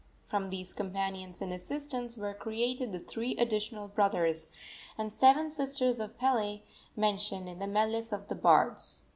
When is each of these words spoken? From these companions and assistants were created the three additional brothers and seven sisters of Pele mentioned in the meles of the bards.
From 0.25 0.49
these 0.49 0.73
companions 0.73 1.43
and 1.43 1.53
assistants 1.53 2.17
were 2.17 2.33
created 2.33 2.91
the 2.91 2.97
three 2.99 3.35
additional 3.37 3.87
brothers 3.87 4.51
and 4.97 5.13
seven 5.13 5.51
sisters 5.51 5.99
of 5.99 6.17
Pele 6.17 6.61
mentioned 6.95 7.47
in 7.47 7.59
the 7.59 7.67
meles 7.67 8.11
of 8.11 8.27
the 8.27 8.33
bards. 8.33 9.03